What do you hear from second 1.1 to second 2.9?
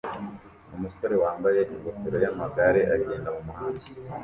wambaye ingofero yamagare